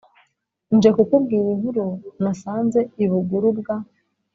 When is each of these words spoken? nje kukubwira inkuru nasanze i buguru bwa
nje 0.75 0.89
kukubwira 0.95 1.47
inkuru 1.55 1.85
nasanze 2.23 2.79
i 3.03 3.05
buguru 3.11 3.49
bwa 3.59 3.77